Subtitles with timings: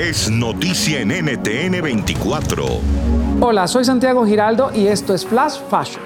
[0.00, 2.64] es noticia en NTN 24.
[3.42, 6.02] Hola, soy Santiago Giraldo y esto es Flash Fashion.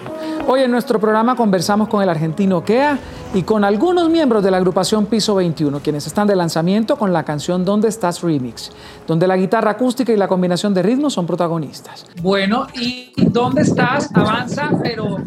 [0.49, 2.99] Hoy en nuestro programa conversamos con el argentino Kea
[3.35, 7.23] y con algunos miembros de la agrupación Piso 21, quienes están de lanzamiento con la
[7.23, 8.73] canción ¿Dónde estás Remix,
[9.07, 12.05] donde la guitarra acústica y la combinación de ritmos son protagonistas.
[12.21, 14.11] Bueno, ¿y dónde estás?
[14.13, 15.19] Avanza, pero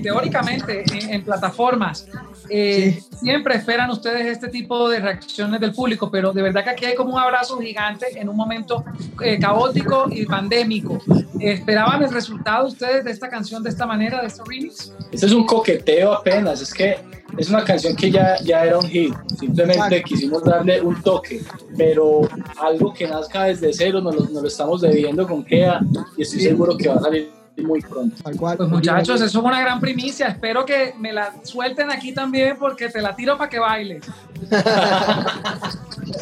[0.00, 2.06] teóricamente en, plataformas.
[2.48, 6.84] Eh, siempre esperan ustedes este tipo de reacciones del público, pero de verdad que aquí
[6.84, 8.84] hay como un abrazo gigante en un momento
[9.22, 10.98] eh, caótico y pandémico.
[11.40, 14.92] ¿Esperaban el resultado ustedes de esta canción de esta manera, de este remix?
[15.10, 16.96] Este es un coqueteo apenas, es que
[17.36, 21.40] es una canción que ya, ya era un hit, simplemente quisimos darle un toque,
[21.76, 22.28] pero
[22.60, 25.80] algo que nazca desde cero nos lo, nos lo estamos debiendo con Kea
[26.16, 28.16] y estoy seguro que va a salir muy pronto.
[28.22, 30.28] Pues muchachos, eso es una gran primicia.
[30.28, 34.04] Espero que me la suelten aquí también porque te la tiro para que bailes.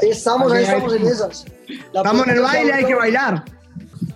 [0.03, 1.45] estamos, ahí estamos en esas.
[1.69, 3.45] estamos en el baile, hay que bailar.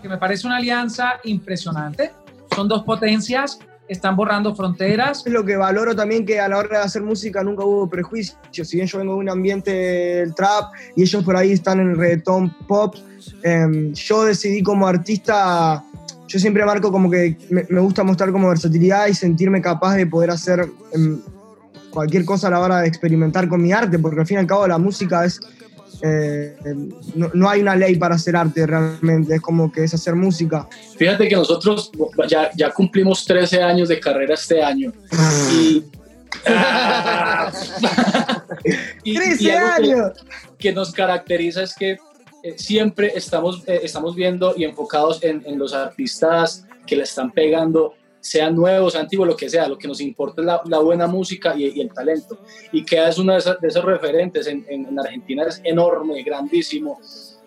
[0.02, 2.12] Que me parece una alianza impresionante.
[2.54, 5.22] Son dos potencias están borrando fronteras.
[5.26, 8.38] Es lo que valoro también que a la hora de hacer música nunca hubo prejuicios.
[8.50, 11.90] Si bien yo vengo de un ambiente del trap y ellos por ahí están en
[11.90, 12.94] el reggaetón pop,
[13.42, 15.84] em, yo decidí como artista,
[16.34, 20.30] yo siempre marco como que me, gusta mostrar como versatilidad y sentirme capaz de poder
[20.30, 21.20] hacer em,
[21.90, 24.48] cualquier cosa a la hora de experimentar con mi arte, porque al fin y al
[24.48, 25.38] cabo la música es
[26.02, 26.56] eh,
[27.14, 30.66] no, hay una ley para hacer arte realmente, es como que es hacer música.
[30.98, 31.92] Fíjate que nosotros
[32.28, 34.92] ya, ya cumplimos 13 años de carrera este año.
[35.52, 35.84] y,
[39.14, 40.12] 13 años.
[40.58, 41.96] Que, nos caracteriza es que
[42.44, 47.94] eh, siempre estamos, eh, estamos viendo y enfocados en, los artistas que le están pegando
[48.20, 51.80] sean nuevos, antiguos, lo que sea, lo que nos importa es la, buena música y,
[51.80, 52.38] el talento.
[52.70, 57.00] Y que es uno de, esos, referentes en, en, Argentina, es enorme, grandísimo.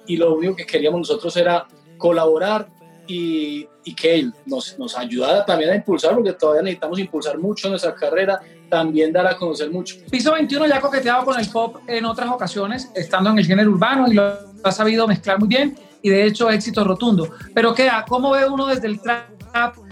[0.08, 1.68] Y lo único que queríamos nosotros era
[2.00, 2.68] colaborar
[3.08, 7.70] y, y que él nos, nos ayudara también a impulsar, porque todavía necesitamos impulsar mucho
[7.70, 9.96] nuestra carrera, también dar a conocer mucho.
[10.12, 13.72] Piso 21 ya ha coqueteado con el pop en otras ocasiones, estando en el género
[13.72, 17.30] urbano y lo ha sabido mezclar muy bien y de hecho éxito rotundo.
[17.54, 19.38] Pero queda, ¿cómo ve uno desde el trap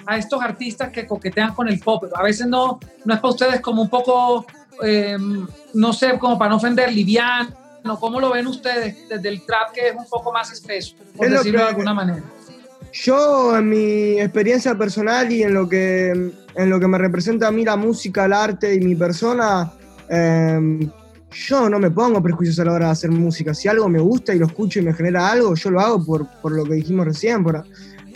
[0.05, 2.05] a estos artistas que coquetean con el pop.
[2.13, 4.45] A veces no, no es para ustedes como un poco,
[4.83, 5.17] eh,
[5.73, 7.49] no sé, como para no ofender, liviano.
[7.99, 11.59] ¿Cómo lo ven ustedes desde el trap que es un poco más espeso, por decirlo
[11.59, 12.23] de alguna manera?
[13.03, 17.51] Yo, en mi experiencia personal y en lo que, en lo que me representa a
[17.51, 19.69] mí la música, el arte y mi persona,
[20.07, 20.89] em,
[21.29, 23.53] yo no me pongo prejuicios a la hora de hacer música.
[23.53, 26.25] Si algo me gusta y lo escucho y me genera algo, yo lo hago por,
[26.41, 27.65] por lo que dijimos recién, por,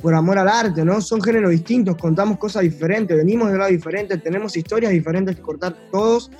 [0.02, 1.02] por amor al arte, ¿no?
[1.02, 5.76] Son géneros distintos, contamos cosas diferentes, venimos de lado diferentes, tenemos historias diferentes que cortar
[5.92, 6.32] todos,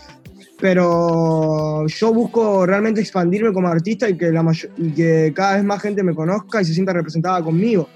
[0.62, 4.50] pero yo busco realmente expandirme como artista y que, la
[4.96, 7.90] que cada vez más gente me conozca y se sienta representada conmigo.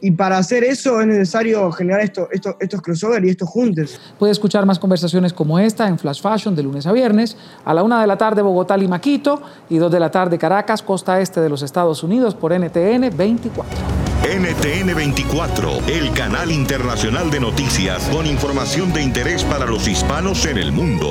[0.00, 3.98] Y para hacer eso es necesario generar esto, esto, estos crossover y estos juntes.
[4.18, 7.82] Puede escuchar más conversaciones como esta en Flash Fashion de lunes a viernes, a la
[7.82, 11.40] una de la tarde Bogotá, y Maquito y dos de la tarde Caracas, costa este
[11.40, 14.04] de los Estados Unidos por NTN 24.
[14.24, 20.58] NTN 24, el canal internacional de noticias con información de interés para los hispanos en
[20.58, 21.10] el mundo.